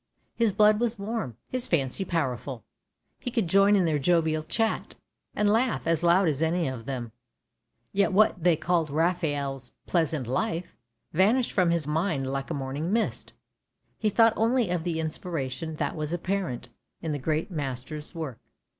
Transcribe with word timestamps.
His 0.33 0.51
blood 0.51 0.79
was 0.79 0.97
warm, 0.97 1.37
his 1.47 1.67
fancy 1.67 2.03
powerful; 2.03 2.63
he 3.19 3.29
could 3.29 3.45
join 3.47 3.75
in 3.75 3.85
their 3.85 3.99
jovial 3.99 4.41
chat, 4.41 4.95
and 5.35 5.47
laugh 5.47 5.85
as 5.85 6.01
loud 6.01 6.27
as 6.27 6.41
any 6.41 6.67
of 6.67 6.87
them; 6.87 7.11
yet 7.93 8.11
what 8.11 8.43
they 8.43 8.55
called" 8.55 8.89
Raphael's 8.89 9.73
pleasant 9.85 10.25
life" 10.25 10.75
vanished 11.13 11.51
from 11.51 11.69
his 11.69 11.85
mind 11.85 12.25
like 12.25 12.49
a 12.49 12.55
morning 12.55 12.91
mist; 12.91 13.33
he 13.99 14.09
thought 14.09 14.33
only 14.35 14.71
of 14.71 14.83
the 14.85 14.99
inspiration 14.99 15.75
that 15.75 15.95
was 15.95 16.11
apparent 16.11 16.69
in 17.03 17.11
the 17.11 17.19
great 17.19 17.51
master's 17.51 18.15
works. 18.15 18.39